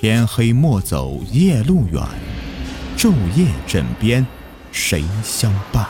[0.00, 2.00] 天黑莫走夜路远，
[2.96, 4.24] 昼夜枕边
[4.70, 5.88] 谁相伴？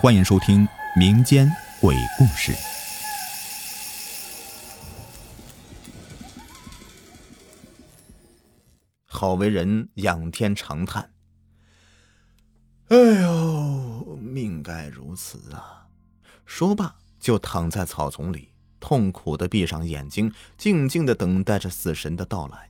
[0.00, 0.64] 欢迎收听
[0.96, 1.50] 民间
[1.80, 2.54] 鬼故事。
[9.06, 11.10] 好为人仰天长叹
[12.90, 15.88] ：“哎呦，命该如此啊！”
[16.46, 18.53] 说罢，就躺在草丛里。
[18.86, 22.68] 痛苦的闭上眼睛，静静的等待着死神的到来。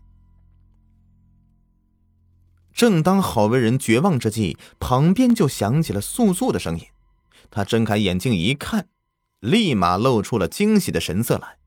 [2.72, 6.86] 正当郝为人绝望之际，旁边就响起了簌簌的声音。
[7.50, 8.86] 他睁开眼睛一看，
[9.41, 11.58] 立马露出了惊喜的神色来。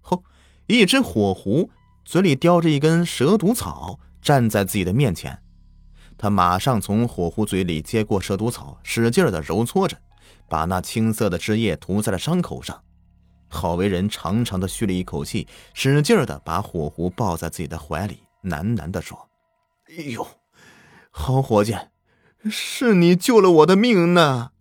[0.00, 0.22] 嚯！
[0.68, 1.68] 一只火狐
[2.04, 5.42] 嘴里叼着一根蛇毒草，站在自己的面前。
[6.16, 9.98] 他马上从火狐嘴里接过蛇毒草，使劲的揉搓着，
[10.48, 12.80] 把那青色的汁液涂在了伤口上。
[13.52, 19.28] 郝为人长长的吁了一口气，使劲的把火狐抱在自己的怀里，喃喃的说
[19.92, 20.26] ：“哎呦，
[21.10, 21.76] 好伙计，
[22.50, 24.52] 是你救了我的命呢。”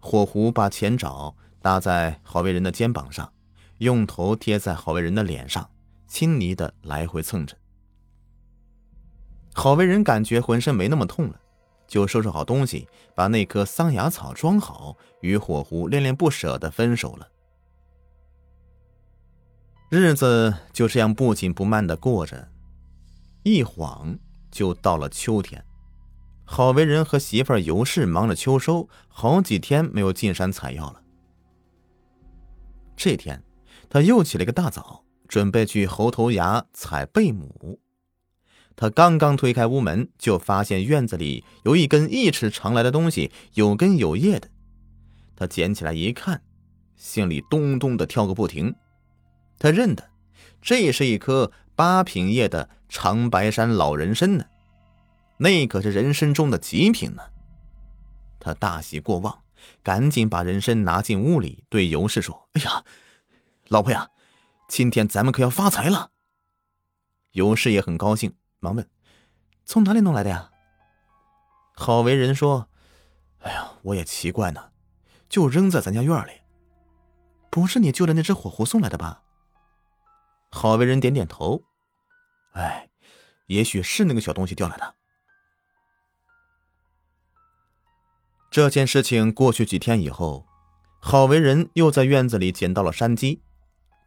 [0.00, 3.32] 火狐把前爪搭在郝为人的肩膀上，
[3.78, 5.70] 用头贴在郝为人的脸上，
[6.08, 7.56] 亲昵的来回蹭着。
[9.54, 11.40] 郝为人感觉浑身没那么痛了。
[11.92, 17.28] 就收拾好东西，把那棵桑芽草装好，与火狐恋恋不舍的分手了。
[19.90, 22.48] 日子就这样不紧不慢的过着，
[23.42, 24.18] 一晃
[24.50, 25.62] 就到了秋天。
[26.46, 31.02] 郝为人和媳妇儿尤氏忙着秋收，好几天没有进山采药了。
[32.96, 33.44] 这天，
[33.90, 37.78] 他又起了个大早，准备去猴头崖采贝母。
[38.74, 44.48] 他刚刚推开屋门，就发现院子里有一根一尺长来的东西，有根有叶的。
[45.36, 46.42] 他捡起来一看，
[46.96, 48.74] 心里咚咚的跳个不停。
[49.58, 50.10] 他认得，
[50.60, 54.44] 这是一颗八品叶的长白山老人参呢，
[55.36, 57.22] 那可是人参中的极品呢。
[58.40, 59.42] 他大喜过望，
[59.82, 62.84] 赶紧把人参拿进屋里，对尤氏说：“哎呀，
[63.68, 64.08] 老婆呀，
[64.68, 66.10] 今天咱们可要发财了。”
[67.32, 68.34] 尤氏也很高兴。
[68.62, 68.88] 忙问
[69.66, 70.52] ：“从哪里弄来的呀？”
[71.74, 72.68] 郝为人说
[73.42, 74.70] ：“哎呀，我也奇怪呢，
[75.28, 76.30] 就扔在咱家院里。
[77.50, 79.24] 不是你救的那只火狐送来的吧？”
[80.52, 81.64] 郝为人点点头
[82.54, 82.88] ：“哎，
[83.48, 84.94] 也许是那个小东西掉来的。”
[88.48, 90.46] 这件事情过去几天以后，
[91.00, 93.42] 郝为人又在院子里捡到了山鸡，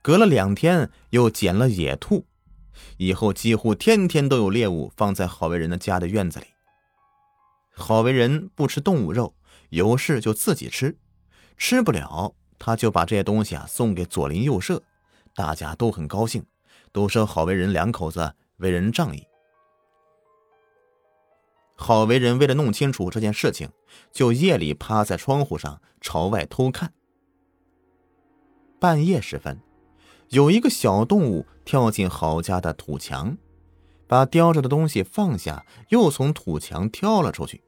[0.02, 2.26] 隔了两天又捡了野兔。
[2.98, 6.46] 以后几乎天天都有猎物放在郝为人的家的院子里。
[7.72, 9.36] 郝为人不吃动物肉，
[9.70, 10.98] 有事就自己吃，
[11.58, 14.82] 吃不了他就把这些东西啊送给左邻右舍，
[15.36, 16.46] 大家都很高兴，
[16.92, 19.24] 都说郝为人两口子为人仗义。
[21.76, 23.70] 郝为人为了弄清楚这件事情，
[24.14, 26.94] 就夜里趴在窗户上朝外偷看。
[28.80, 29.60] 半夜时分。
[30.36, 33.38] 有一个小动物跳进郝家的土墙，
[34.06, 37.64] 把叼着的东西放下，又从土墙跳了出去。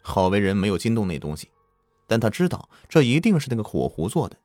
[0.00, 1.50] 郝为人没有惊动那东西，
[2.06, 4.36] 但他知道这一定是那个火狐做的。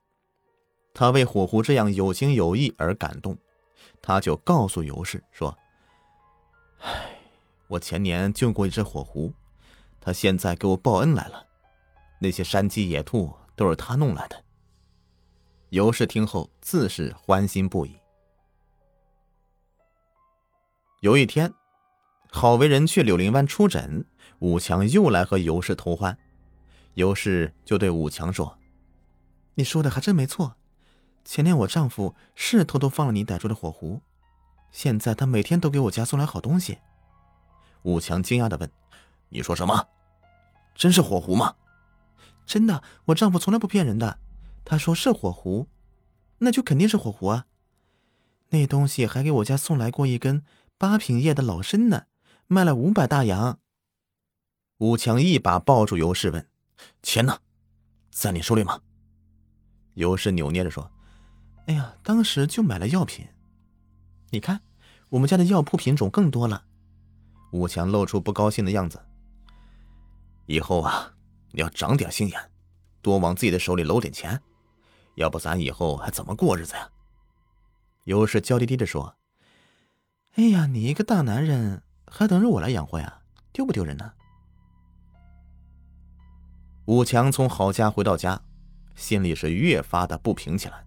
[0.93, 3.37] 他为火狐这样有情有义而感动，
[4.01, 5.57] 他就告诉尤氏说
[6.83, 7.17] ：“唉，
[7.69, 9.31] 我前年救过一只火狐，
[10.01, 11.45] 他现在给我报恩来了。
[12.19, 14.35] 那些山鸡野兔都是他弄来的。”
[15.69, 17.97] 尤氏听后自是欢心不已。
[21.01, 21.53] 有一天，
[22.29, 24.05] 郝为人去柳林湾出诊，
[24.39, 26.17] 武强又来和尤氏偷欢，
[26.93, 28.57] 尤氏就对武强说
[29.55, 30.55] ：“你说的还真没错，
[31.23, 34.01] 前年我丈夫是偷偷放了你逮住的火狐，
[34.71, 36.79] 现在他每天都给我家送来好东西。”
[37.83, 38.71] 武强惊讶的问
[39.29, 39.87] ：“你说什么？
[40.73, 41.55] 真是火狐吗
[42.47, 44.19] ？”“真的，我丈夫从来不骗人的。”
[44.65, 45.69] 他说是火狐，
[46.39, 47.45] 那就肯定是火狐啊！
[48.49, 50.43] 那东西还给我家送来过一根
[50.77, 52.07] 八品叶的老参呢，
[52.47, 53.59] 卖了五百大洋。
[54.79, 56.49] 武强一把抱住尤氏问
[57.03, 57.39] ：“钱呢？
[58.11, 58.81] 在你手里吗？”
[59.93, 60.91] 尤氏扭捏着说
[61.67, 63.27] ：“哎呀，当时就买了药品。
[64.31, 64.61] 你看，
[65.09, 66.65] 我们家的药铺品种更多了。”
[67.53, 68.99] 武强露出不高兴的样子
[70.47, 71.13] ：“以后啊，
[71.51, 72.51] 你要长点心眼，
[73.01, 74.41] 多往自己的手里搂点钱。”
[75.15, 76.89] 要不咱以后还怎么过日子呀？
[78.03, 79.15] 尤氏娇滴滴的说
[80.35, 83.21] ：“哎呀，你一个大男人还等着我来养活呀？
[83.51, 84.13] 丢不丢人呢？”
[86.85, 88.39] 武强从郝家回到家，
[88.93, 90.85] 心里是越发的不平起来。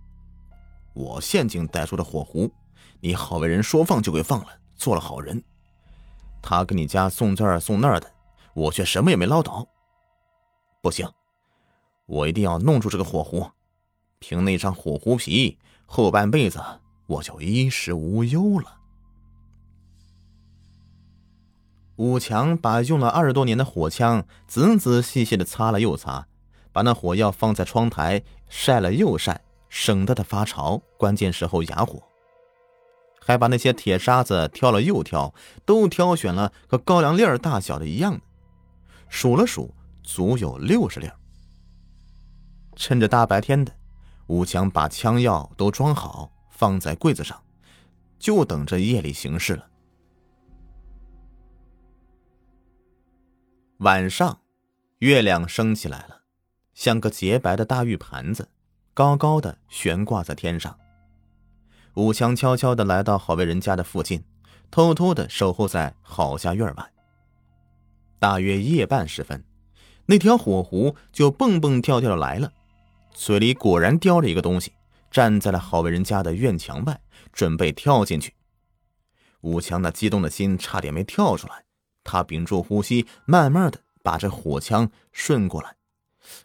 [0.95, 2.53] 我陷阱逮住的火狐，
[3.01, 5.43] 你好为人说放就给放了，做了好人。
[6.41, 8.09] 他给你家送这儿送那儿的，
[8.55, 9.67] 我却什么也没捞到。
[10.81, 11.11] 不行，
[12.07, 13.51] 我一定要弄住这个火狐，
[14.19, 16.62] 凭那张火狐皮，后半辈子
[17.06, 18.76] 我就衣食无忧了。
[21.97, 26.26] 武强把用了二十多年的火枪仔仔细细的擦了又擦，
[26.73, 32.03] 把那火药放在窗台晒了又晒，省得它发潮，关键时候哑火。
[33.20, 35.35] 还把那些铁沙子挑了又挑，
[35.65, 38.20] 都挑选了和高粱粒儿大小的一样的，
[39.09, 41.11] 数了数，足有六十粒。
[42.76, 43.73] 趁着大白天的，
[44.29, 47.43] 武强把枪药都装好，放在柜子上，
[48.19, 49.69] 就等着夜里行事了。
[53.79, 54.41] 晚上，
[54.99, 56.23] 月亮升起来了，
[56.75, 58.49] 像个洁白的大玉盘子，
[58.93, 60.79] 高高的悬挂在天上。
[61.95, 64.25] 武强悄悄的来到郝为人家的附近，
[64.71, 66.93] 偷偷的守候在郝家院外。
[68.19, 69.45] 大约夜半时分，
[70.07, 72.53] 那条火狐就蹦蹦跳跳的来了，
[73.20, 74.73] 嘴里果然叼着一个东西，
[75.11, 77.00] 站在了郝为人家的院墙外，
[77.32, 78.32] 准备跳进去。
[79.41, 81.65] 武强那激动的心差点没跳出来。
[82.05, 85.75] 他屏住呼吸，慢慢的把这火枪顺过来，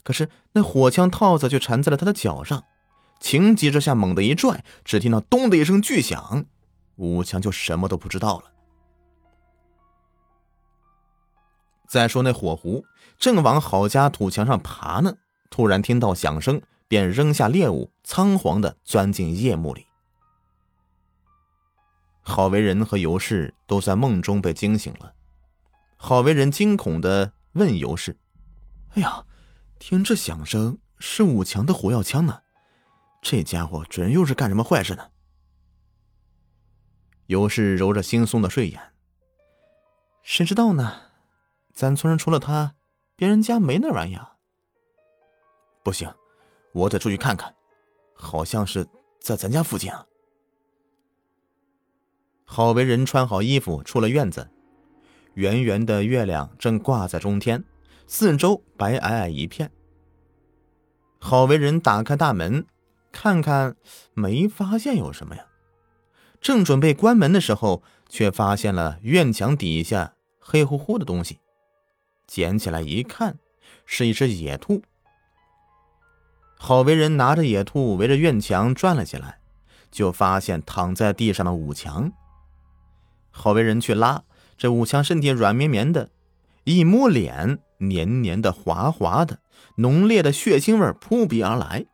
[0.03, 2.63] 可是那火枪套子却缠在了他的脚上，
[3.19, 6.45] 情急之下猛地一拽，只听到“咚”的一声巨响，
[6.95, 8.45] 武强就什么都不知道了。
[11.87, 12.83] 再说那火狐
[13.19, 15.13] 正往郝家土墙上爬呢，
[15.53, 19.85] 突然听到响声，便扔下猎物，仓皇的钻进夜幕里。
[22.21, 25.13] 郝为人和尤氏都在梦中被惊醒了。
[25.95, 28.17] 郝为人惊恐的问尤氏
[28.97, 29.25] ：“哎呀，
[29.77, 32.41] 听这响声是武强的火药枪呢，
[33.21, 35.11] 这家伙准又是干什么坏事呢？”
[37.29, 38.93] 尤氏揉着惺忪的睡眼
[40.23, 41.11] ：“谁知道呢？
[41.71, 42.73] 咱村人除了他，
[43.15, 44.32] 别人家没那玩意儿。
[45.83, 46.11] 不行，
[46.71, 47.53] 我得出去看看，
[48.13, 48.87] 好像是
[49.19, 50.05] 在咱家附近啊。”
[52.45, 54.49] 郝为人穿好衣服出了院子。
[55.33, 57.63] 圆圆的月亮正挂在中天，
[58.05, 59.71] 四周白皑皑一片。
[61.19, 62.67] 郝为人打开大门，
[63.11, 63.75] 看看，
[64.13, 65.47] 没发现有什么呀。
[66.39, 71.39] 正准备关门的时候，却发现了院墙底下黑乎乎的东西。
[72.27, 73.39] 捡起来一看，
[73.85, 74.83] 是一只野兔。
[76.65, 79.39] 郝为人拿着野兔围着院墙转了起来，
[79.91, 82.09] 就发现躺在地上的武强。
[83.31, 84.23] 郝为人去拉。
[84.57, 86.09] 这武强身体软绵绵的，
[86.63, 89.39] 一摸脸，黏黏的、滑滑的，
[89.75, 91.85] 浓烈的血腥味扑鼻而来。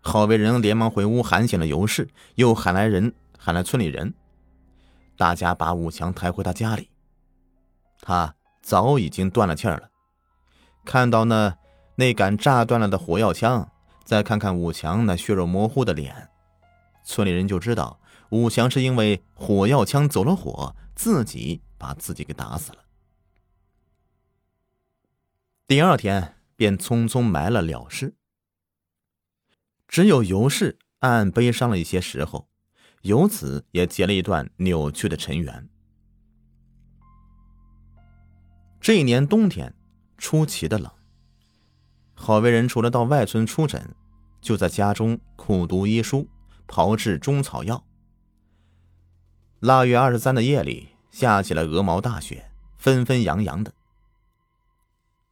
[0.00, 4.14] 郝为人连忙回屋喊醒了尤氏，又喊来人，喊来村里人，
[5.16, 6.90] 大家把武强抬回他家里。
[8.00, 9.90] 他早已经断了气儿了。
[10.84, 11.56] 看到那
[11.96, 13.70] 那杆炸断了的火药枪，
[14.04, 16.30] 再看看武强那血肉模糊的脸，
[17.04, 18.00] 村里人就知道
[18.30, 20.74] 武强是因为火药枪走了火。
[20.96, 22.78] 自己把自己给打死了。
[25.66, 28.14] 第二天便匆匆埋了了事。
[29.88, 32.48] 只有尤氏暗暗悲伤了一些时候，
[33.02, 35.68] 由此也结了一段扭曲的尘缘。
[38.80, 39.74] 这一年冬天
[40.16, 40.88] 出奇的冷，
[42.24, 43.94] 郝为人除了到外村出诊，
[44.40, 46.26] 就在家中苦读医书，
[46.66, 47.84] 炮制中草药。
[49.60, 53.74] 腊月二十三的夜里，下起了鹅毛大雪，纷纷扬扬的。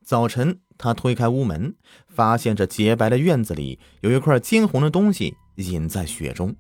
[0.05, 1.75] 早晨，他推开屋门，
[2.09, 6.55] 发现这洁白的院子里有一块金红的东西隐在雪中。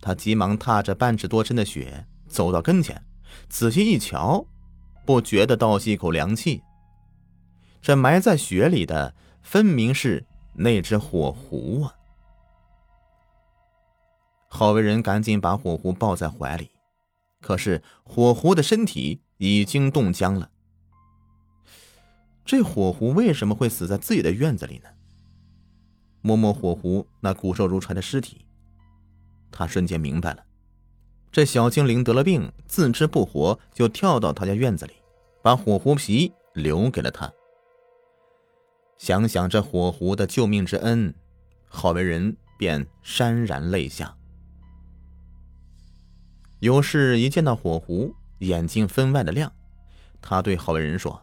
[0.00, 3.04] 他急忙踏着半尺多深的雪走到跟前，
[3.48, 4.46] 仔细一瞧，
[5.04, 6.62] 不觉得倒吸一口凉气。
[7.80, 11.94] 这埋在雪里的，分明是那只火狐啊！
[14.48, 16.70] 郝为人赶紧把火狐抱在怀里。
[17.40, 20.48] 可是火狐的身体已经冻僵了。
[22.44, 24.88] 这火狐为什么会死在自己的院子里呢？
[26.20, 28.46] 摸摸火狐那骨瘦如柴的尸体，
[29.50, 30.44] 他瞬间明白了：
[31.32, 34.92] 这小精灵得了病，自知不活，就跳到他家院子里，
[35.42, 37.32] 把火狐皮留给了他。
[39.02, 41.12] 想想这火狐的救命之恩，
[41.66, 44.16] 郝为人便潸然泪下。
[46.60, 49.52] 尤氏一见到火狐，眼睛分外的亮。
[50.20, 51.20] 他对郝为人说：“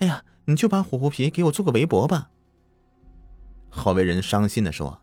[0.00, 2.30] 哎呀，你就把火狐皮给我做个围脖吧。”
[3.68, 5.02] 郝为人伤心的说：“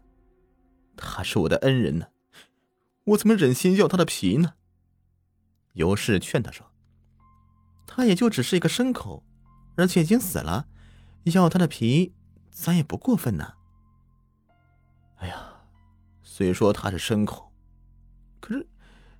[0.97, 2.07] 他是我的恩人呢，
[3.03, 4.55] 我怎么忍心要他的皮呢？
[5.73, 6.65] 尤氏劝他说
[7.85, 9.23] ：“他也就只是一个牲口，
[9.75, 10.65] 而且已经死了，
[11.23, 12.13] 要他的皮，
[12.51, 13.53] 咱也不过分呐。”
[15.17, 15.63] 哎呀，
[16.21, 17.51] 虽说他是牲口，
[18.39, 18.67] 可是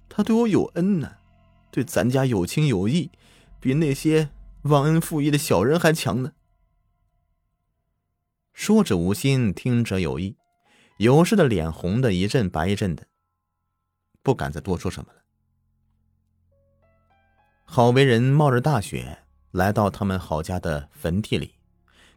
[0.08, 1.18] 他对我有恩呢，
[1.72, 3.12] 对咱家有情有义，
[3.60, 4.30] 比那些
[4.64, 6.34] 忘恩负义的小人还强呢。
[8.54, 10.38] 说者无心，听者有意。
[10.98, 13.08] 尤氏的脸红的一阵白一阵的，
[14.22, 15.20] 不敢再多说什么了。
[17.64, 19.20] 郝为人冒着大雪
[19.52, 21.59] 来到他们郝家的坟地里，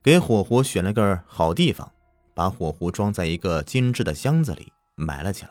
[0.02, 1.92] 给火狐选了个好地方，
[2.34, 5.50] 把火狐装在一个精致的箱子里埋了起来，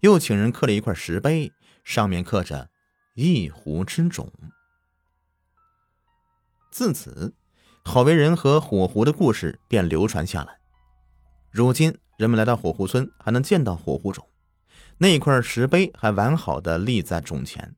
[0.00, 1.52] 又请人刻了一块石碑，
[1.84, 2.70] 上面刻着
[3.14, 4.30] “一狐之冢”。
[6.70, 7.34] 自此。
[7.84, 10.56] 郝为人和火狐的故事便流传下来。
[11.50, 14.24] 如今人们来到火狐村，还能见到火狐冢，
[14.98, 17.74] 那块石碑还完好的立在冢前。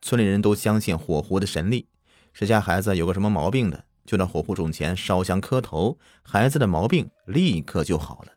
[0.00, 1.90] 村里人都相信火狐的神力，
[2.32, 8.32] 谁家孩子有个什么毛病的，就到火狐冢前烧香磕头，孩子的毛病立刻就好了。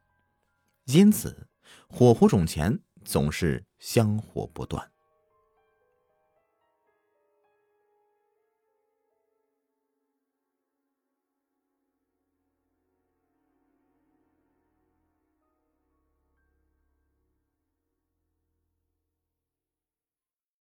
[0.85, 1.47] 因此，
[1.87, 4.91] 火狐冢前总是香火不断。